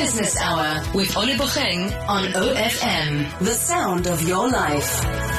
Business 0.00 0.34
Hour 0.40 0.82
with 0.94 1.14
Oli 1.14 1.34
Bucheng 1.34 1.92
on 2.08 2.32
OFM. 2.32 3.38
The 3.40 3.52
sound 3.52 4.06
of 4.06 4.22
your 4.22 4.48
life. 4.48 5.29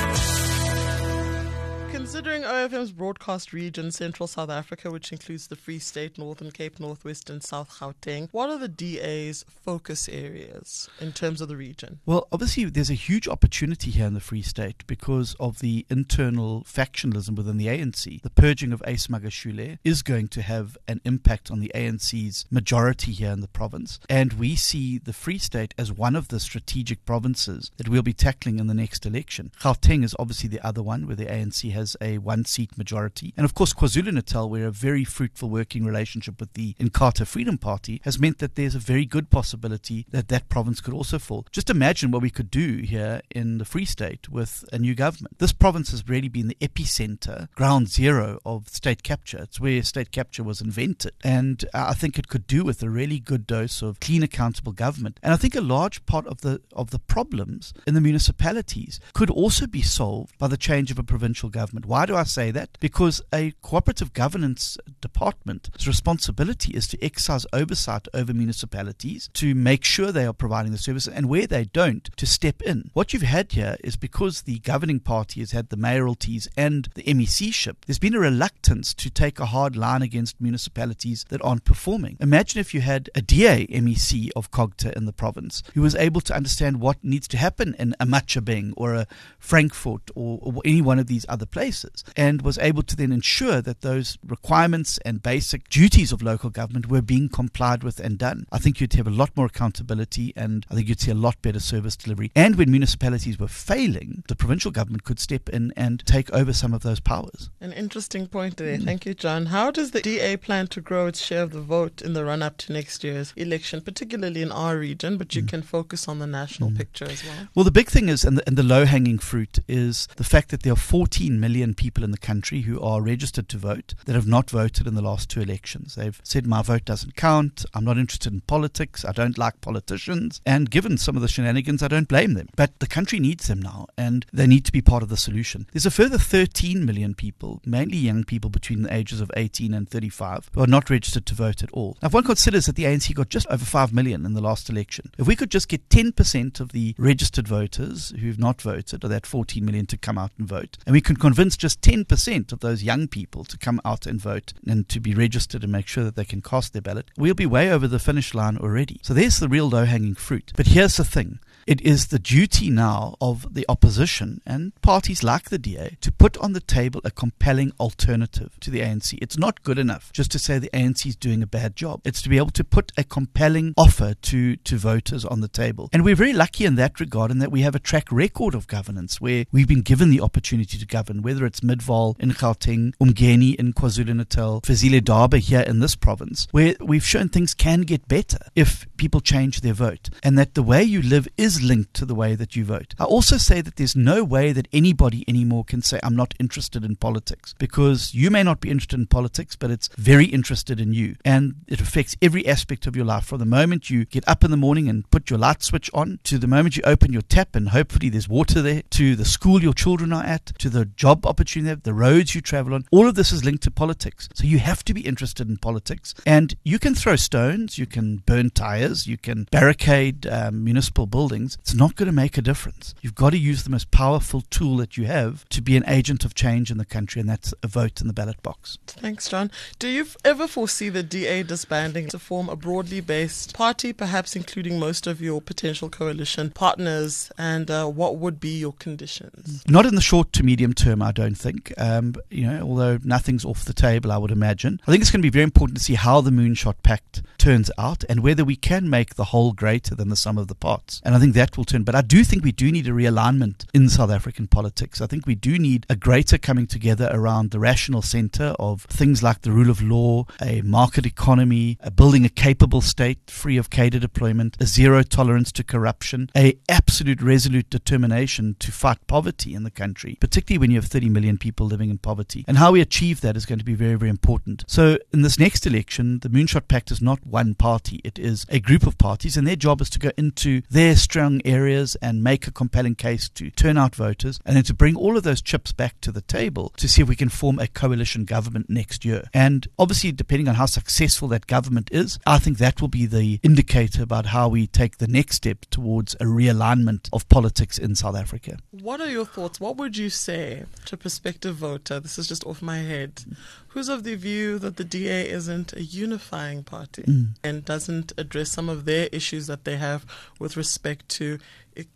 Considering 2.31 2.69
OFM's 2.69 2.93
broadcast 2.93 3.51
region, 3.51 3.91
Central 3.91 4.25
South 4.25 4.49
Africa, 4.49 4.89
which 4.89 5.11
includes 5.11 5.47
the 5.47 5.55
Free 5.57 5.79
State, 5.79 6.17
Northern 6.17 6.49
Cape, 6.49 6.79
Northwest, 6.79 7.29
and 7.29 7.43
South 7.43 7.69
Gauteng, 7.77 8.29
what 8.31 8.49
are 8.49 8.57
the 8.57 8.69
DA's 8.69 9.43
focus 9.49 10.07
areas 10.07 10.89
in 11.01 11.11
terms 11.11 11.41
of 11.41 11.49
the 11.49 11.57
region? 11.57 11.99
Well, 12.05 12.29
obviously, 12.31 12.63
there's 12.63 12.89
a 12.89 12.93
huge 12.93 13.27
opportunity 13.27 13.91
here 13.91 14.05
in 14.05 14.13
the 14.13 14.21
Free 14.21 14.43
State 14.43 14.87
because 14.87 15.35
of 15.41 15.59
the 15.59 15.85
internal 15.89 16.61
factionalism 16.61 17.35
within 17.35 17.57
the 17.57 17.67
ANC. 17.67 18.21
The 18.21 18.29
purging 18.29 18.71
of 18.71 18.81
Ace 18.87 19.07
Magashule 19.07 19.79
is 19.83 20.01
going 20.01 20.29
to 20.29 20.41
have 20.41 20.77
an 20.87 21.01
impact 21.03 21.51
on 21.51 21.59
the 21.59 21.73
ANC's 21.75 22.45
majority 22.49 23.11
here 23.11 23.31
in 23.31 23.41
the 23.41 23.49
province. 23.49 23.99
And 24.09 24.31
we 24.33 24.55
see 24.55 24.97
the 24.97 25.11
Free 25.11 25.37
State 25.37 25.73
as 25.77 25.91
one 25.91 26.15
of 26.15 26.29
the 26.29 26.39
strategic 26.39 27.03
provinces 27.03 27.71
that 27.75 27.89
we'll 27.89 28.03
be 28.03 28.13
tackling 28.13 28.57
in 28.57 28.67
the 28.67 28.73
next 28.73 29.05
election. 29.05 29.51
Gauteng 29.59 30.05
is 30.05 30.15
obviously 30.17 30.47
the 30.47 30.65
other 30.65 30.81
one 30.81 31.07
where 31.07 31.17
the 31.17 31.25
ANC 31.25 31.69
has 31.73 31.97
a 31.99 32.20
one 32.21 32.45
seat 32.45 32.77
majority. 32.77 33.33
And 33.35 33.45
of 33.45 33.53
course, 33.53 33.73
KwaZulu 33.73 34.13
Natal, 34.13 34.49
where 34.49 34.67
a 34.67 34.71
very 34.71 35.03
fruitful 35.03 35.49
working 35.49 35.85
relationship 35.85 36.39
with 36.39 36.53
the 36.53 36.75
Inkatha 36.79 37.25
Freedom 37.27 37.57
Party 37.57 38.01
has 38.03 38.19
meant 38.19 38.39
that 38.39 38.55
there's 38.55 38.75
a 38.75 38.79
very 38.79 39.05
good 39.05 39.29
possibility 39.29 40.05
that 40.11 40.27
that 40.29 40.49
province 40.49 40.81
could 40.81 40.93
also 40.93 41.19
fall. 41.19 41.45
Just 41.51 41.69
imagine 41.69 42.11
what 42.11 42.21
we 42.21 42.29
could 42.29 42.51
do 42.51 42.77
here 42.77 43.21
in 43.31 43.57
the 43.57 43.65
Free 43.65 43.85
State 43.85 44.29
with 44.29 44.63
a 44.71 44.79
new 44.79 44.95
government. 44.95 45.37
This 45.39 45.53
province 45.53 45.91
has 45.91 46.07
really 46.07 46.29
been 46.29 46.47
the 46.47 46.57
epicenter, 46.61 47.51
ground 47.55 47.89
zero 47.89 48.39
of 48.45 48.69
state 48.69 49.03
capture. 49.03 49.43
It's 49.43 49.59
where 49.59 49.81
state 49.83 50.11
capture 50.11 50.43
was 50.43 50.61
invented. 50.61 51.13
And 51.23 51.65
I 51.73 51.93
think 51.93 52.17
it 52.17 52.27
could 52.27 52.47
do 52.47 52.63
with 52.63 52.81
a 52.83 52.89
really 52.89 53.19
good 53.19 53.47
dose 53.47 53.81
of 53.81 53.99
clean, 53.99 54.23
accountable 54.23 54.71
government. 54.71 55.19
And 55.23 55.33
I 55.33 55.37
think 55.37 55.55
a 55.55 55.61
large 55.61 56.05
part 56.05 56.27
of 56.27 56.41
the 56.41 56.61
of 56.73 56.91
the 56.91 56.99
problems 56.99 57.73
in 57.87 57.93
the 57.93 58.01
municipalities 58.01 58.99
could 59.13 59.29
also 59.29 59.67
be 59.67 59.81
solved 59.81 60.37
by 60.37 60.47
the 60.47 60.57
change 60.57 60.91
of 60.91 60.99
a 60.99 61.03
provincial 61.03 61.49
government. 61.49 61.85
Why 61.85 62.05
do 62.11 62.17
I 62.17 62.23
say 62.23 62.51
that? 62.51 62.77
Because 62.79 63.21
a 63.33 63.53
cooperative 63.61 64.13
governance 64.13 64.77
department's 64.99 65.87
responsibility 65.87 66.73
is 66.73 66.87
to 66.89 67.01
exercise 67.03 67.45
oversight 67.53 68.07
over 68.13 68.33
municipalities 68.33 69.29
to 69.35 69.55
make 69.55 69.85
sure 69.85 70.11
they 70.11 70.25
are 70.25 70.33
providing 70.33 70.73
the 70.73 70.77
services 70.77 71.13
and 71.13 71.29
where 71.29 71.47
they 71.47 71.65
don't, 71.65 72.09
to 72.17 72.25
step 72.25 72.61
in. 72.61 72.91
What 72.93 73.13
you've 73.13 73.21
had 73.21 73.53
here 73.53 73.77
is 73.81 73.95
because 73.95 74.41
the 74.41 74.59
governing 74.59 74.99
party 74.99 75.39
has 75.39 75.51
had 75.51 75.69
the 75.69 75.77
mayoralties 75.77 76.49
and 76.57 76.89
the 76.95 77.03
MEC 77.03 77.53
ship, 77.53 77.85
there's 77.85 77.99
been 77.99 78.15
a 78.15 78.19
reluctance 78.19 78.93
to 78.95 79.09
take 79.09 79.39
a 79.39 79.45
hard 79.45 79.77
line 79.77 80.01
against 80.01 80.41
municipalities 80.41 81.25
that 81.29 81.41
aren't 81.41 81.63
performing. 81.63 82.17
Imagine 82.19 82.59
if 82.59 82.73
you 82.73 82.81
had 82.81 83.09
a 83.15 83.21
DA 83.21 83.67
MEC 83.67 84.31
of 84.35 84.51
Cogta 84.51 84.91
in 84.97 85.05
the 85.05 85.13
province 85.13 85.63
who 85.75 85.81
was 85.81 85.95
able 85.95 86.21
to 86.21 86.35
understand 86.35 86.81
what 86.81 87.01
needs 87.03 87.27
to 87.29 87.37
happen 87.37 87.73
in 87.79 87.95
a 88.01 88.05
Matjhabeng 88.05 88.73
or 88.75 88.95
uh, 88.95 89.01
a 89.01 89.07
Frankfurt 89.39 90.11
or, 90.13 90.39
or 90.41 90.61
any 90.65 90.81
one 90.81 90.99
of 90.99 91.07
these 91.07 91.25
other 91.29 91.45
places 91.45 92.00
and 92.15 92.41
was 92.41 92.57
able 92.59 92.83
to 92.83 92.95
then 92.95 93.11
ensure 93.11 93.61
that 93.61 93.81
those 93.81 94.17
requirements 94.25 94.97
and 95.05 95.23
basic 95.23 95.69
duties 95.69 96.11
of 96.11 96.21
local 96.21 96.49
government 96.49 96.89
were 96.89 97.01
being 97.01 97.29
complied 97.29 97.83
with 97.83 97.99
and 97.99 98.17
done. 98.17 98.45
I 98.51 98.57
think 98.57 98.79
you'd 98.79 98.93
have 98.93 99.07
a 99.07 99.11
lot 99.11 99.35
more 99.35 99.45
accountability 99.45 100.33
and 100.35 100.65
I 100.69 100.75
think 100.75 100.87
you'd 100.87 101.01
see 101.01 101.11
a 101.11 101.15
lot 101.15 101.41
better 101.41 101.59
service 101.59 101.95
delivery. 101.95 102.31
And 102.35 102.55
when 102.55 102.71
municipalities 102.71 103.39
were 103.39 103.47
failing, 103.47 104.23
the 104.27 104.35
provincial 104.35 104.71
government 104.71 105.03
could 105.03 105.19
step 105.19 105.49
in 105.49 105.73
and 105.75 106.05
take 106.05 106.31
over 106.31 106.53
some 106.53 106.73
of 106.73 106.83
those 106.83 106.99
powers. 106.99 107.49
An 107.59 107.73
interesting 107.73 108.27
point 108.27 108.57
there. 108.57 108.77
Mm. 108.77 108.85
Thank 108.85 109.05
you, 109.05 109.13
John. 109.13 109.47
How 109.47 109.71
does 109.71 109.91
the 109.91 110.01
DA 110.01 110.37
plan 110.37 110.67
to 110.67 110.81
grow 110.81 111.07
its 111.07 111.21
share 111.21 111.43
of 111.43 111.51
the 111.51 111.61
vote 111.61 112.01
in 112.01 112.13
the 112.13 112.25
run 112.25 112.41
up 112.41 112.57
to 112.57 112.73
next 112.73 113.03
year's 113.03 113.33
election, 113.35 113.81
particularly 113.81 114.41
in 114.41 114.51
our 114.51 114.77
region, 114.77 115.17
but 115.17 115.35
you 115.35 115.43
mm. 115.43 115.47
can 115.49 115.61
focus 115.61 116.07
on 116.07 116.19
the 116.19 116.27
national 116.27 116.69
mm. 116.71 116.77
picture 116.77 117.05
as 117.05 117.23
well? 117.23 117.47
Well, 117.55 117.65
the 117.65 117.71
big 117.71 117.89
thing 117.89 118.09
is, 118.09 118.23
and 118.23 118.37
the, 118.37 118.47
and 118.47 118.57
the 118.57 118.63
low 118.63 118.85
hanging 118.85 119.19
fruit 119.19 119.59
is 119.67 120.07
the 120.15 120.23
fact 120.23 120.49
that 120.49 120.63
there 120.63 120.73
are 120.73 120.77
14 120.77 121.39
million 121.39 121.73
people 121.73 121.90
in 121.97 122.11
the 122.11 122.17
country 122.17 122.61
who 122.61 122.79
are 122.81 123.01
registered 123.01 123.49
to 123.49 123.57
vote 123.57 123.93
that 124.05 124.15
have 124.15 124.27
not 124.27 124.49
voted 124.49 124.87
in 124.87 124.95
the 124.95 125.01
last 125.01 125.29
two 125.29 125.41
elections. 125.41 125.95
They've 125.95 126.19
said, 126.23 126.47
My 126.47 126.61
vote 126.61 126.85
doesn't 126.85 127.15
count. 127.15 127.65
I'm 127.73 127.85
not 127.85 127.97
interested 127.97 128.31
in 128.31 128.41
politics. 128.41 129.03
I 129.03 129.11
don't 129.11 129.37
like 129.37 129.61
politicians. 129.61 130.41
And 130.45 130.71
given 130.71 130.97
some 130.97 131.15
of 131.15 131.21
the 131.21 131.27
shenanigans, 131.27 131.83
I 131.83 131.87
don't 131.87 132.07
blame 132.07 132.33
them. 132.33 132.49
But 132.55 132.79
the 132.79 132.87
country 132.87 133.19
needs 133.19 133.47
them 133.47 133.61
now, 133.61 133.87
and 133.97 134.25
they 134.31 134.47
need 134.47 134.65
to 134.65 134.71
be 134.71 134.81
part 134.81 135.03
of 135.03 135.09
the 135.09 135.17
solution. 135.17 135.67
There's 135.73 135.85
a 135.85 135.91
further 135.91 136.17
13 136.17 136.85
million 136.85 137.13
people, 137.13 137.61
mainly 137.65 137.97
young 137.97 138.23
people 138.23 138.49
between 138.49 138.83
the 138.83 138.93
ages 138.93 139.21
of 139.21 139.31
18 139.35 139.73
and 139.73 139.89
35, 139.89 140.49
who 140.53 140.61
are 140.61 140.67
not 140.67 140.89
registered 140.89 141.25
to 141.27 141.35
vote 141.35 141.63
at 141.63 141.71
all. 141.71 141.97
Now, 142.01 142.07
if 142.07 142.13
one 142.13 142.23
considers 142.23 142.65
that 142.65 142.75
the 142.75 142.85
ANC 142.85 143.13
got 143.13 143.29
just 143.29 143.47
over 143.47 143.65
5 143.65 143.93
million 143.93 144.25
in 144.25 144.33
the 144.33 144.41
last 144.41 144.69
election, 144.69 145.11
if 145.17 145.27
we 145.27 145.35
could 145.35 145.51
just 145.51 145.67
get 145.67 145.89
10% 145.89 146.59
of 146.59 146.71
the 146.71 146.95
registered 146.97 147.47
voters 147.47 148.13
who've 148.19 148.39
not 148.39 148.61
voted, 148.61 149.03
or 149.03 149.07
that 149.07 149.25
14 149.25 149.63
million, 149.65 149.85
to 149.87 149.97
come 149.97 150.17
out 150.17 150.31
and 150.37 150.47
vote, 150.47 150.77
and 150.85 150.93
we 150.93 151.01
can 151.01 151.15
convince 151.15 151.57
just 151.57 151.80
10% 151.81 152.51
of 152.51 152.59
those 152.59 152.83
young 152.83 153.07
people 153.07 153.43
to 153.45 153.57
come 153.57 153.81
out 153.83 154.05
and 154.05 154.19
vote 154.19 154.53
and 154.67 154.87
to 154.89 154.99
be 154.99 155.13
registered 155.13 155.63
and 155.63 155.71
make 155.71 155.87
sure 155.87 156.03
that 156.03 156.15
they 156.15 156.25
can 156.25 156.41
cast 156.41 156.73
their 156.73 156.81
ballot, 156.81 157.09
we'll 157.17 157.33
be 157.33 157.45
way 157.45 157.71
over 157.71 157.87
the 157.87 157.99
finish 157.99 158.33
line 158.33 158.57
already. 158.57 158.99
So 159.03 159.13
there's 159.13 159.39
the 159.39 159.49
real 159.49 159.69
low 159.69 159.85
hanging 159.85 160.15
fruit. 160.15 160.51
But 160.55 160.67
here's 160.67 160.97
the 160.97 161.03
thing 161.03 161.39
it 161.67 161.81
is 161.81 162.07
the 162.07 162.19
duty 162.19 162.69
now 162.69 163.15
of 163.21 163.53
the 163.53 163.65
opposition 163.69 164.41
and 164.45 164.73
parties 164.81 165.23
like 165.23 165.49
the 165.49 165.57
DA 165.57 165.97
to 166.01 166.11
put 166.11 166.37
on 166.37 166.53
the 166.53 166.59
table 166.59 167.01
a 167.03 167.11
compelling 167.11 167.71
alternative 167.79 168.57
to 168.59 168.69
the 168.69 168.79
ANC. 168.79 169.17
It's 169.21 169.37
not 169.37 169.63
good 169.63 169.77
enough 169.77 170.11
just 170.13 170.31
to 170.31 170.39
say 170.39 170.59
the 170.59 170.69
ANC 170.73 171.05
is 171.05 171.15
doing 171.15 171.43
a 171.43 171.47
bad 171.47 171.75
job. 171.75 172.01
It's 172.03 172.21
to 172.23 172.29
be 172.29 172.37
able 172.37 172.51
to 172.51 172.63
put 172.63 172.91
a 172.97 173.03
compelling 173.03 173.73
offer 173.77 174.13
to, 174.13 174.55
to 174.55 174.77
voters 174.77 175.25
on 175.25 175.41
the 175.41 175.47
table. 175.47 175.89
And 175.93 176.03
we're 176.03 176.15
very 176.15 176.33
lucky 176.33 176.65
in 176.65 176.75
that 176.75 176.99
regard 176.99 177.31
in 177.31 177.39
that 177.39 177.51
we 177.51 177.61
have 177.61 177.75
a 177.75 177.79
track 177.79 178.11
record 178.11 178.55
of 178.55 178.67
governance 178.67 179.19
where 179.19 179.45
we've 179.51 179.67
been 179.67 179.81
given 179.81 180.09
the 180.09 180.21
opportunity 180.21 180.77
to 180.77 180.85
govern, 180.85 181.21
whether 181.21 181.45
it's 181.45 181.61
Midvaal 181.61 182.19
in 182.19 182.31
Gauteng, 182.31 182.93
Umgeni 182.97 183.55
in 183.55 183.73
KwaZulu-Natal, 183.73 184.61
Fezile 184.61 185.01
Dabi 185.01 185.39
here 185.39 185.61
in 185.61 185.79
this 185.79 185.95
province, 185.95 186.47
where 186.51 186.75
we've 186.79 187.05
shown 187.05 187.29
things 187.29 187.53
can 187.53 187.81
get 187.81 188.07
better 188.07 188.39
if 188.55 188.87
people 188.97 189.21
change 189.21 189.61
their 189.61 189.73
vote 189.73 190.09
and 190.23 190.37
that 190.37 190.53
the 190.53 190.63
way 190.63 190.83
you 190.83 191.01
live 191.01 191.27
is 191.37 191.50
is 191.55 191.63
linked 191.63 191.93
to 191.95 192.05
the 192.05 192.15
way 192.15 192.35
that 192.35 192.55
you 192.55 192.63
vote. 192.65 192.93
I 192.99 193.05
also 193.05 193.37
say 193.37 193.61
that 193.61 193.75
there's 193.75 193.95
no 193.95 194.23
way 194.23 194.51
that 194.53 194.67
anybody 194.71 195.23
anymore 195.27 195.63
can 195.65 195.81
say, 195.81 195.99
I'm 196.03 196.15
not 196.15 196.33
interested 196.39 196.83
in 196.83 196.95
politics, 196.95 197.53
because 197.59 198.13
you 198.13 198.29
may 198.29 198.43
not 198.43 198.61
be 198.61 198.69
interested 198.69 198.99
in 198.99 199.07
politics, 199.07 199.55
but 199.55 199.71
it's 199.71 199.89
very 199.97 200.25
interested 200.25 200.79
in 200.79 200.93
you. 200.93 201.15
And 201.25 201.55
it 201.67 201.81
affects 201.81 202.15
every 202.21 202.47
aspect 202.47 202.87
of 202.87 202.95
your 202.95 203.05
life 203.05 203.25
from 203.25 203.39
the 203.39 203.45
moment 203.45 203.89
you 203.89 204.05
get 204.05 204.27
up 204.27 204.43
in 204.43 204.51
the 204.51 204.57
morning 204.57 204.87
and 204.87 205.09
put 205.11 205.29
your 205.29 205.39
light 205.39 205.63
switch 205.63 205.89
on, 205.93 206.19
to 206.23 206.37
the 206.37 206.47
moment 206.47 206.77
you 206.77 206.83
open 206.85 207.13
your 207.13 207.21
tap 207.23 207.55
and 207.55 207.69
hopefully 207.69 208.09
there's 208.09 208.29
water 208.29 208.61
there, 208.61 208.83
to 208.91 209.15
the 209.15 209.25
school 209.25 209.61
your 209.61 209.73
children 209.73 210.13
are 210.13 210.23
at, 210.23 210.45
to 210.59 210.69
the 210.69 210.85
job 210.85 211.25
opportunity, 211.25 211.81
the 211.83 211.93
roads 211.93 212.35
you 212.35 212.41
travel 212.41 212.73
on. 212.73 212.85
All 212.91 213.07
of 213.07 213.15
this 213.15 213.31
is 213.31 213.43
linked 213.43 213.63
to 213.63 213.71
politics. 213.71 214.29
So 214.33 214.45
you 214.45 214.59
have 214.59 214.83
to 214.85 214.93
be 214.93 215.01
interested 215.01 215.49
in 215.49 215.57
politics. 215.57 216.13
And 216.25 216.55
you 216.63 216.79
can 216.79 216.95
throw 216.95 217.15
stones, 217.15 217.77
you 217.77 217.85
can 217.85 218.17
burn 218.25 218.49
tires, 218.51 219.07
you 219.07 219.17
can 219.17 219.47
barricade 219.51 220.27
um, 220.27 220.63
municipal 220.63 221.05
buildings 221.05 221.40
things, 221.41 221.57
it's 221.61 221.73
not 221.73 221.95
going 221.95 222.07
to 222.07 222.13
make 222.13 222.37
a 222.37 222.41
difference. 222.41 222.93
You've 223.01 223.15
got 223.15 223.31
to 223.31 223.37
use 223.37 223.63
the 223.63 223.69
most 223.69 223.91
powerful 223.91 224.41
tool 224.41 224.77
that 224.77 224.97
you 224.97 225.05
have 225.05 225.47
to 225.49 225.61
be 225.61 225.75
an 225.75 225.83
agent 225.87 226.25
of 226.25 226.35
change 226.35 226.71
in 226.71 226.77
the 226.77 226.85
country, 226.85 227.19
and 227.19 227.29
that's 227.29 227.53
a 227.63 227.67
vote 227.67 228.01
in 228.01 228.07
the 228.07 228.13
ballot 228.13 228.41
box. 228.43 228.77
Thanks, 228.87 229.29
John. 229.29 229.51
Do 229.79 229.87
you 229.87 230.05
ever 230.23 230.47
foresee 230.47 230.89
the 230.89 231.03
DA 231.03 231.43
disbanding 231.43 232.07
to 232.09 232.19
form 232.19 232.49
a 232.49 232.55
broadly 232.55 233.01
based 233.01 233.53
party, 233.53 233.93
perhaps 233.93 234.35
including 234.35 234.79
most 234.79 235.07
of 235.07 235.21
your 235.21 235.41
potential 235.41 235.89
coalition 235.89 236.51
partners? 236.51 237.31
And 237.37 237.69
uh, 237.69 237.87
what 237.87 238.17
would 238.17 238.39
be 238.39 238.59
your 238.59 238.73
conditions? 238.73 239.63
Not 239.67 239.85
in 239.85 239.95
the 239.95 240.01
short 240.01 240.31
to 240.33 240.43
medium 240.43 240.73
term, 240.73 241.01
I 241.01 241.11
don't 241.11 241.35
think. 241.35 241.73
Um, 241.77 242.15
you 242.29 242.47
know, 242.47 242.61
although 242.61 242.99
nothing's 243.03 243.45
off 243.45 243.65
the 243.65 243.73
table, 243.73 244.11
I 244.11 244.17
would 244.17 244.31
imagine. 244.31 244.79
I 244.87 244.91
think 244.91 245.01
it's 245.01 245.11
going 245.11 245.21
to 245.21 245.25
be 245.25 245.29
very 245.29 245.43
important 245.43 245.77
to 245.77 245.83
see 245.83 245.95
how 245.95 246.21
the 246.21 246.31
Moonshot 246.31 246.75
Pact 246.83 247.21
turns 247.37 247.71
out 247.77 248.03
and 248.07 248.21
whether 248.21 248.45
we 248.45 248.55
can 248.55 248.89
make 248.89 249.15
the 249.15 249.25
whole 249.25 249.53
greater 249.53 249.95
than 249.95 250.09
the 250.09 250.15
sum 250.15 250.37
of 250.37 250.47
the 250.47 250.55
parts. 250.55 251.01
And 251.03 251.15
I 251.15 251.19
think 251.19 251.30
think 251.33 251.49
that 251.49 251.57
will 251.57 251.65
turn. 251.65 251.83
But 251.83 251.95
I 251.95 252.01
do 252.01 252.23
think 252.23 252.43
we 252.43 252.51
do 252.51 252.71
need 252.71 252.87
a 252.87 252.91
realignment 252.91 253.65
in 253.73 253.89
South 253.89 254.11
African 254.11 254.47
politics. 254.47 255.01
I 255.01 255.07
think 255.07 255.25
we 255.25 255.35
do 255.35 255.57
need 255.57 255.85
a 255.89 255.95
greater 255.95 256.37
coming 256.37 256.67
together 256.67 257.09
around 257.11 257.51
the 257.51 257.59
rational 257.59 258.01
centre 258.01 258.55
of 258.59 258.83
things 258.83 259.23
like 259.23 259.41
the 259.41 259.51
rule 259.51 259.69
of 259.69 259.81
law, 259.81 260.25
a 260.41 260.61
market 260.61 261.05
economy, 261.05 261.77
a 261.81 261.91
building 261.91 262.25
a 262.25 262.29
capable 262.29 262.81
state 262.81 263.29
free 263.29 263.57
of 263.57 263.69
cadre 263.69 263.99
deployment, 263.99 264.57
a 264.59 264.65
zero 264.65 265.03
tolerance 265.03 265.51
to 265.53 265.63
corruption, 265.63 266.29
a 266.35 266.57
absolute 266.69 267.21
resolute 267.21 267.69
determination 267.69 268.55
to 268.59 268.71
fight 268.71 269.05
poverty 269.07 269.53
in 269.53 269.63
the 269.63 269.71
country, 269.71 270.17
particularly 270.19 270.59
when 270.59 270.71
you 270.71 270.77
have 270.77 270.89
30 270.89 271.09
million 271.09 271.37
people 271.37 271.65
living 271.65 271.89
in 271.89 271.97
poverty. 271.97 272.43
And 272.47 272.57
how 272.57 272.71
we 272.71 272.81
achieve 272.81 273.21
that 273.21 273.37
is 273.37 273.45
going 273.45 273.59
to 273.59 273.65
be 273.65 273.73
very, 273.73 273.95
very 273.95 274.09
important. 274.09 274.63
So 274.67 274.97
in 275.13 275.21
this 275.21 275.39
next 275.39 275.65
election, 275.65 276.19
the 276.19 276.29
Moonshot 276.29 276.67
Pact 276.67 276.91
is 276.91 277.01
not 277.01 277.25
one 277.25 277.55
party. 277.55 278.01
It 278.03 278.19
is 278.19 278.45
a 278.49 278.59
group 278.59 278.85
of 278.85 278.97
parties, 278.97 279.37
and 279.37 279.47
their 279.47 279.55
job 279.55 279.81
is 279.81 279.89
to 279.91 279.99
go 279.99 280.11
into 280.17 280.61
their 280.69 280.95
strength 280.95 281.20
strong 281.21 281.39
areas 281.45 281.95
and 282.01 282.23
make 282.23 282.47
a 282.47 282.51
compelling 282.51 282.95
case 282.95 283.29
to 283.29 283.51
turn 283.51 283.77
out 283.77 283.95
voters, 283.95 284.39
and 284.43 284.55
then 284.55 284.63
to 284.63 284.73
bring 284.73 284.95
all 284.95 285.15
of 285.17 285.21
those 285.21 285.39
chips 285.39 285.71
back 285.71 286.01
to 286.01 286.11
the 286.11 286.21
table 286.21 286.73
to 286.77 286.87
see 286.87 287.03
if 287.03 287.07
we 287.07 287.15
can 287.15 287.29
form 287.29 287.59
a 287.59 287.67
coalition 287.67 288.25
government 288.25 288.71
next 288.71 289.05
year. 289.05 289.25
And 289.35 289.67
obviously, 289.77 290.11
depending 290.11 290.47
on 290.47 290.55
how 290.55 290.65
successful 290.65 291.27
that 291.27 291.45
government 291.45 291.89
is, 291.91 292.17
I 292.25 292.39
think 292.39 292.57
that 292.57 292.81
will 292.81 292.87
be 292.87 293.05
the 293.05 293.39
indicator 293.43 294.01
about 294.01 294.25
how 294.25 294.49
we 294.49 294.65
take 294.65 294.97
the 294.97 295.07
next 295.07 295.35
step 295.35 295.61
towards 295.69 296.15
a 296.15 296.25
realignment 296.25 297.07
of 297.13 297.29
politics 297.29 297.77
in 297.77 297.93
South 297.93 298.15
Africa. 298.15 298.57
What 298.71 298.99
are 298.99 299.09
your 299.09 299.25
thoughts? 299.25 299.59
What 299.59 299.77
would 299.77 299.95
you 299.97 300.09
say 300.09 300.63
to 300.85 300.95
a 300.95 300.97
prospective 300.97 301.55
voter? 301.55 301.99
This 301.99 302.17
is 302.17 302.27
just 302.27 302.47
off 302.47 302.63
my 302.63 302.79
head. 302.79 303.23
Who's 303.69 303.87
of 303.87 304.03
the 304.03 304.15
view 304.15 304.59
that 304.59 304.75
the 304.75 304.83
DA 304.83 305.29
isn't 305.29 305.71
a 305.73 305.83
unifying 305.83 306.63
party 306.63 307.03
mm. 307.03 307.27
and 307.41 307.63
doesn't 307.63 308.11
address 308.17 308.51
some 308.51 308.67
of 308.67 308.83
their 308.83 309.07
issues 309.13 309.47
that 309.47 309.63
they 309.63 309.77
have 309.77 310.05
with 310.39 310.57
respect 310.57 311.10
to 311.11 311.39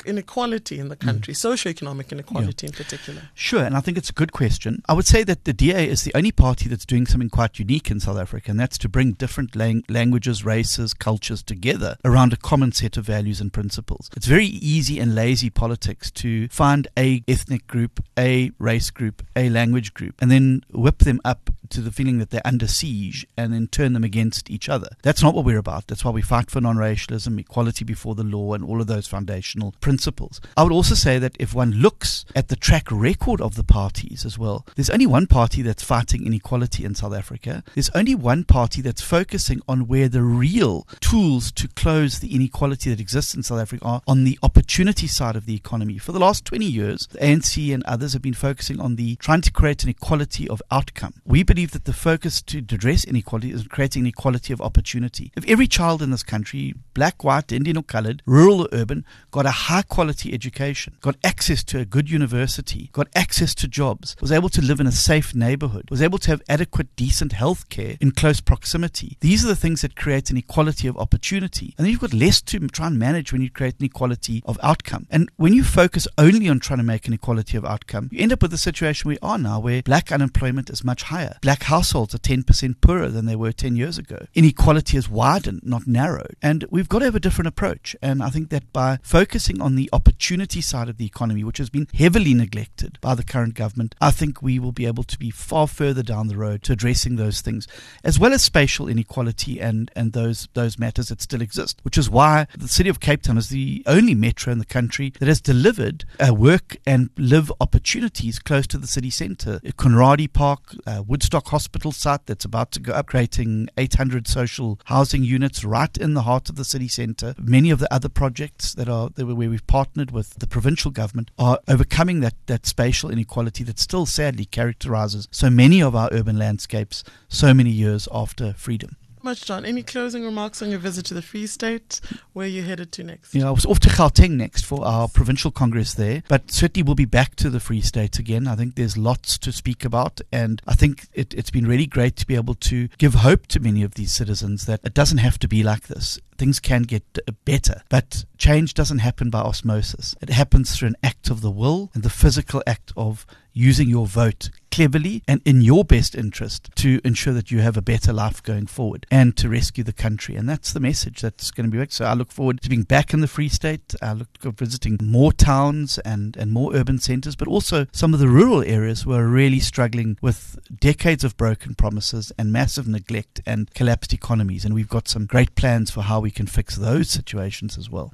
inequality 0.05 0.79
in 0.79 0.87
the 0.89 0.95
country, 0.95 1.33
mm. 1.33 1.37
socio-economic 1.37 2.11
inequality 2.11 2.65
yeah. 2.65 2.69
in 2.69 2.73
particular? 2.73 3.21
Sure, 3.33 3.63
and 3.63 3.75
I 3.75 3.81
think 3.81 3.97
it's 3.97 4.09
a 4.09 4.13
good 4.13 4.31
question. 4.31 4.81
I 4.87 4.93
would 4.93 5.05
say 5.05 5.23
that 5.23 5.43
the 5.43 5.53
DA 5.53 5.87
is 5.87 6.03
the 6.03 6.13
only 6.15 6.31
party 6.31 6.69
that's 6.69 6.85
doing 6.85 7.05
something 7.05 7.29
quite 7.29 7.59
unique 7.59 7.91
in 7.91 7.99
South 7.99 8.17
Africa, 8.17 8.51
and 8.51 8.59
that's 8.59 8.77
to 8.79 8.89
bring 8.89 9.13
different 9.13 9.55
lang- 9.55 9.83
languages, 9.89 10.45
races, 10.45 10.93
cultures 10.93 11.43
together 11.43 11.97
around 12.05 12.33
a 12.33 12.37
common 12.37 12.71
set 12.71 12.97
of 12.97 13.05
values 13.05 13.41
and 13.41 13.51
principles. 13.51 14.09
It's 14.15 14.27
very 14.27 14.45
easy 14.45 14.99
and 14.99 15.13
lazy 15.13 15.49
politics 15.49 16.09
to 16.11 16.47
find 16.49 16.87
a 16.97 17.23
ethnic 17.27 17.67
group, 17.67 18.03
a 18.17 18.51
race 18.59 18.89
group, 18.89 19.23
a 19.35 19.49
language 19.49 19.93
group, 19.93 20.15
and 20.21 20.31
then 20.31 20.63
whip 20.71 20.99
them 20.99 21.19
up 21.25 21.49
to 21.75 21.81
the 21.81 21.91
feeling 21.91 22.17
that 22.19 22.29
they're 22.29 22.41
under 22.45 22.67
siege 22.67 23.27
and 23.37 23.53
then 23.53 23.67
turn 23.67 23.93
them 23.93 24.03
against 24.03 24.49
each 24.49 24.69
other. 24.69 24.87
That's 25.03 25.21
not 25.21 25.35
what 25.35 25.45
we're 25.45 25.57
about. 25.59 25.87
That's 25.87 26.03
why 26.03 26.11
we 26.11 26.21
fight 26.21 26.49
for 26.49 26.61
non 26.61 26.77
racialism, 26.77 27.37
equality 27.37 27.85
before 27.85 28.15
the 28.15 28.23
law, 28.23 28.53
and 28.53 28.63
all 28.63 28.81
of 28.81 28.87
those 28.87 29.07
foundational 29.07 29.73
principles. 29.81 30.39
I 30.55 30.63
would 30.63 30.71
also 30.71 30.95
say 30.95 31.19
that 31.19 31.35
if 31.39 31.53
one 31.53 31.71
looks 31.71 32.25
at 32.35 32.47
the 32.47 32.55
track 32.55 32.87
record 32.89 33.41
of 33.41 33.55
the 33.55 33.63
parties 33.63 34.25
as 34.25 34.39
well, 34.39 34.65
there's 34.75 34.89
only 34.89 35.05
one 35.05 35.27
party 35.27 35.61
that's 35.61 35.83
fighting 35.83 36.25
inequality 36.25 36.85
in 36.85 36.95
South 36.95 37.13
Africa. 37.13 37.63
There's 37.73 37.89
only 37.91 38.15
one 38.15 38.45
party 38.45 38.81
that's 38.81 39.01
focusing 39.01 39.61
on 39.67 39.87
where 39.87 40.07
the 40.07 40.21
real 40.21 40.87
tools 41.01 41.51
to 41.53 41.67
close 41.67 42.19
the 42.19 42.33
inequality 42.33 42.89
that 42.89 42.99
exists 42.99 43.35
in 43.35 43.43
South 43.43 43.59
Africa 43.59 43.85
are 43.85 44.01
on 44.07 44.23
the 44.23 44.39
opportunity 44.41 45.07
side 45.07 45.35
of 45.35 45.45
the 45.45 45.55
economy. 45.55 45.97
For 45.97 46.13
the 46.13 46.19
last 46.19 46.45
20 46.45 46.65
years, 46.65 47.07
the 47.07 47.19
ANC 47.19 47.73
and 47.73 47.83
others 47.83 48.13
have 48.13 48.21
been 48.21 48.33
focusing 48.33 48.79
on 48.79 48.95
the 48.95 49.17
trying 49.17 49.41
to 49.41 49.51
create 49.51 49.83
an 49.83 49.89
equality 49.89 50.47
of 50.47 50.61
outcome. 50.71 51.15
We 51.25 51.43
believe 51.43 51.64
that 51.71 51.85
the 51.85 51.93
focus 51.93 52.41
to 52.43 52.59
address 52.59 53.03
inequality 53.03 53.51
is 53.51 53.67
creating 53.67 54.03
an 54.03 54.07
equality 54.07 54.53
of 54.53 54.61
opportunity. 54.61 55.31
If 55.35 55.47
every 55.47 55.67
child 55.67 56.01
in 56.01 56.11
this 56.11 56.23
country, 56.23 56.73
black, 56.93 57.23
white, 57.23 57.51
Indian 57.51 57.77
or 57.77 57.83
colored, 57.83 58.21
rural 58.25 58.63
or 58.63 58.69
urban, 58.71 59.05
got 59.31 59.45
a 59.45 59.51
high 59.51 59.83
quality 59.83 60.33
education, 60.33 60.97
got 61.01 61.15
access 61.23 61.63
to 61.65 61.79
a 61.79 61.85
good 61.85 62.09
university, 62.09 62.89
got 62.93 63.07
access 63.15 63.53
to 63.55 63.67
jobs, 63.67 64.15
was 64.21 64.31
able 64.31 64.49
to 64.49 64.61
live 64.61 64.79
in 64.79 64.87
a 64.87 64.91
safe 64.91 65.35
neighborhood, 65.35 65.89
was 65.89 66.01
able 66.01 66.17
to 66.19 66.31
have 66.31 66.41
adequate, 66.49 66.95
decent 66.95 67.33
health 67.33 67.69
care 67.69 67.97
in 67.99 68.11
close 68.11 68.41
proximity, 68.41 69.17
these 69.21 69.43
are 69.43 69.47
the 69.47 69.55
things 69.55 69.81
that 69.81 69.95
create 69.95 70.29
an 70.29 70.37
equality 70.37 70.87
of 70.87 70.97
opportunity. 70.97 71.73
And 71.77 71.85
then 71.85 71.91
you've 71.91 72.01
got 72.01 72.13
less 72.13 72.41
to 72.43 72.59
try 72.67 72.87
and 72.87 72.99
manage 72.99 73.31
when 73.31 73.41
you 73.41 73.49
create 73.49 73.79
an 73.79 73.85
equality 73.85 74.41
of 74.45 74.59
outcome. 74.61 75.07
And 75.09 75.29
when 75.37 75.53
you 75.53 75.63
focus 75.63 76.07
only 76.17 76.49
on 76.49 76.59
trying 76.59 76.79
to 76.79 76.83
make 76.83 77.07
an 77.07 77.13
equality 77.13 77.57
of 77.57 77.65
outcome, 77.65 78.09
you 78.11 78.21
end 78.21 78.33
up 78.33 78.41
with 78.41 78.51
the 78.51 78.57
situation 78.57 79.07
we 79.07 79.17
are 79.21 79.37
now 79.37 79.59
where 79.59 79.81
black 79.81 80.11
unemployment 80.11 80.69
is 80.69 80.83
much 80.83 81.03
higher 81.03 81.37
black 81.45 81.61
households 81.61 82.15
are 82.15 82.17
10% 82.17 82.81
poorer 82.81 83.07
than 83.07 83.27
they 83.27 83.35
were 83.35 83.51
10 83.51 83.75
years 83.75 83.99
ago. 83.99 84.25
Inequality 84.33 84.97
has 84.97 85.07
widened, 85.07 85.61
not 85.63 85.85
narrowed. 85.85 86.35
And 86.41 86.65
we've 86.71 86.89
got 86.89 86.99
to 86.99 87.05
have 87.05 87.13
a 87.13 87.19
different 87.19 87.47
approach. 87.47 87.95
And 88.01 88.23
I 88.23 88.31
think 88.31 88.49
that 88.49 88.73
by 88.73 88.97
focusing 89.03 89.61
on 89.61 89.75
the 89.75 89.87
opportunity 89.93 90.59
side 90.59 90.89
of 90.89 90.97
the 90.97 91.05
economy, 91.05 91.43
which 91.43 91.59
has 91.59 91.69
been 91.69 91.87
heavily 91.93 92.33
neglected 92.33 92.97
by 92.99 93.13
the 93.13 93.23
current 93.23 93.53
government, 93.53 93.93
I 94.01 94.09
think 94.09 94.41
we 94.41 94.57
will 94.57 94.71
be 94.71 94.87
able 94.87 95.03
to 95.03 95.19
be 95.19 95.29
far 95.29 95.67
further 95.67 96.01
down 96.01 96.29
the 96.29 96.35
road 96.35 96.63
to 96.63 96.73
addressing 96.73 97.15
those 97.15 97.41
things, 97.41 97.67
as 98.03 98.17
well 98.17 98.33
as 98.33 98.41
spatial 98.41 98.87
inequality 98.87 99.61
and, 99.61 99.91
and 99.95 100.13
those, 100.13 100.47
those 100.55 100.79
matters 100.79 101.09
that 101.09 101.21
still 101.21 101.43
exist, 101.43 101.79
which 101.83 101.95
is 101.95 102.09
why 102.09 102.47
the 102.57 102.67
city 102.67 102.89
of 102.89 102.99
Cape 102.99 103.21
Town 103.21 103.37
is 103.37 103.49
the 103.49 103.83
only 103.85 104.15
metro 104.15 104.51
in 104.51 104.57
the 104.57 104.65
country 104.65 105.13
that 105.19 105.27
has 105.27 105.41
delivered 105.41 106.05
uh, 106.19 106.33
work 106.33 106.77
and 106.87 107.11
live 107.17 107.51
opportunities 107.61 108.39
close 108.39 108.65
to 108.65 108.79
the 108.79 108.87
city 108.87 109.11
centre. 109.11 109.59
Conradie 109.77 110.33
Park, 110.33 110.73
uh, 110.87 111.03
Woodstock, 111.05 111.34
Woodstock 111.35 111.51
Hospital 111.51 111.91
site 111.91 112.25
that's 112.27 112.45
about 112.45 112.71
to 112.71 112.79
go 112.79 112.93
up, 112.93 113.07
creating 113.07 113.67
800 113.77 114.25
social 114.25 114.79
housing 114.85 115.25
units 115.25 115.65
right 115.65 115.97
in 115.97 116.13
the 116.13 116.21
heart 116.21 116.47
of 116.47 116.55
the 116.55 116.63
city 116.63 116.87
centre. 116.87 117.35
Many 117.37 117.71
of 117.71 117.79
the 117.79 117.93
other 117.93 118.07
projects 118.07 118.73
that 118.75 118.87
are 118.87 119.09
that 119.15 119.25
where 119.25 119.49
we've 119.49 119.67
partnered 119.67 120.11
with 120.11 120.35
the 120.35 120.47
provincial 120.47 120.91
government 120.91 121.31
are 121.37 121.59
overcoming 121.67 122.21
that, 122.21 122.35
that 122.45 122.65
spatial 122.65 123.09
inequality 123.09 123.65
that 123.65 123.79
still 123.79 124.05
sadly 124.05 124.45
characterises 124.45 125.27
so 125.29 125.49
many 125.49 125.81
of 125.81 125.93
our 125.93 126.07
urban 126.13 126.39
landscapes 126.39 127.03
so 127.27 127.53
many 127.53 127.69
years 127.69 128.07
after 128.13 128.53
freedom 128.53 128.95
much, 129.25 129.43
John. 129.43 129.65
Any 129.65 129.81
closing 129.81 130.23
remarks 130.23 130.61
on 130.61 130.69
your 130.69 130.79
visit 130.79 131.03
to 131.07 131.15
the 131.15 131.21
Free 131.21 131.47
State? 131.47 131.99
Where 132.33 132.47
you 132.47 132.61
headed 132.61 132.91
to 132.93 133.03
next? 133.03 133.33
Yeah, 133.33 133.47
I 133.47 133.51
was 133.51 133.65
off 133.65 133.79
to 133.79 133.89
Gauteng 133.89 134.31
next 134.31 134.65
for 134.65 134.85
our 134.85 135.07
provincial 135.07 135.49
congress 135.49 135.95
there, 135.95 136.21
but 136.27 136.51
certainly 136.51 136.83
we'll 136.83 136.95
be 136.95 137.05
back 137.05 137.35
to 137.37 137.49
the 137.49 137.59
Free 137.59 137.81
State 137.81 138.19
again. 138.19 138.47
I 138.47 138.55
think 138.55 138.75
there's 138.75 138.97
lots 138.97 139.39
to 139.39 139.51
speak 139.51 139.83
about, 139.83 140.21
and 140.31 140.61
I 140.67 140.75
think 140.75 141.07
it, 141.13 141.33
it's 141.33 141.49
been 141.49 141.67
really 141.67 141.87
great 141.87 142.15
to 142.17 142.27
be 142.27 142.35
able 142.35 142.53
to 142.53 142.87
give 142.99 143.15
hope 143.15 143.47
to 143.47 143.59
many 143.59 143.81
of 143.81 143.95
these 143.95 144.11
citizens 144.11 144.67
that 144.67 144.79
it 144.83 144.93
doesn't 144.93 145.17
have 145.17 145.39
to 145.39 145.47
be 145.47 145.63
like 145.63 145.87
this 145.87 146.19
things 146.37 146.59
can 146.59 146.83
get 146.83 147.17
better. 147.45 147.81
But 147.89 148.25
change 148.37 148.73
doesn't 148.73 148.99
happen 148.99 149.29
by 149.29 149.39
osmosis. 149.39 150.15
It 150.21 150.29
happens 150.29 150.75
through 150.75 150.89
an 150.89 150.97
act 151.03 151.29
of 151.29 151.41
the 151.41 151.51
will 151.51 151.91
and 151.93 152.03
the 152.03 152.09
physical 152.09 152.61
act 152.67 152.91
of 152.97 153.25
using 153.53 153.87
your 153.87 154.05
vote 154.05 154.49
cleverly 154.75 155.23
and 155.25 155.41
in 155.45 155.61
your 155.61 155.85
best 155.85 156.15
interest 156.15 156.69
to 156.75 156.99
ensure 157.05 157.33
that 157.33 157.49
you 157.49 157.61
have 157.61 157.77
a 157.77 157.81
better 157.81 158.11
life 158.11 158.43
going 158.43 158.65
forward 158.65 159.05
and 159.09 159.37
to 159.37 159.47
rescue 159.47 159.85
the 159.85 159.93
country. 159.93 160.35
And 160.35 160.49
that's 160.49 160.73
the 160.73 160.81
message 160.81 161.21
that's 161.21 161.49
going 161.49 161.71
to 161.71 161.77
be. 161.77 161.85
So 161.89 162.03
I 162.03 162.13
look 162.13 162.29
forward 162.29 162.61
to 162.61 162.67
being 162.67 162.83
back 162.83 163.13
in 163.13 163.21
the 163.21 163.27
Free 163.27 163.47
State. 163.47 163.95
I 164.01 164.11
look 164.11 164.27
forward 164.37 164.57
to 164.57 164.65
visiting 164.65 164.99
more 165.01 165.31
towns 165.31 165.97
and, 165.99 166.35
and 166.35 166.51
more 166.51 166.75
urban 166.75 166.99
centres, 166.99 167.37
but 167.37 167.47
also 167.47 167.85
some 167.93 168.13
of 168.13 168.19
the 168.19 168.27
rural 168.27 168.63
areas 168.63 169.03
who 169.03 169.13
are 169.13 169.25
really 169.25 169.61
struggling 169.61 170.17
with 170.21 170.59
decades 170.77 171.23
of 171.23 171.37
broken 171.37 171.73
promises 171.75 172.33
and 172.37 172.51
massive 172.51 172.85
neglect 172.85 173.39
and 173.45 173.73
collapsed 173.75 174.11
economies. 174.11 174.65
And 174.65 174.75
we've 174.75 174.89
got 174.89 175.07
some 175.07 175.25
great 175.25 175.55
plans 175.55 175.89
for 175.89 176.01
how 176.01 176.19
we 176.19 176.31
can 176.31 176.47
fix 176.47 176.75
those 176.75 177.09
situations 177.09 177.77
as 177.77 177.89
well. 177.89 178.11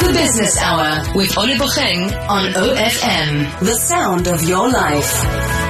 The 0.00 0.12
Business 0.14 0.56
Hour 0.58 1.14
with 1.14 1.36
Oli 1.36 1.54
Bocheng 1.54 2.28
on 2.28 2.52
OFM, 2.52 3.60
the 3.60 3.74
sound 3.74 4.26
of 4.28 4.42
your 4.42 4.68
life. 4.70 5.69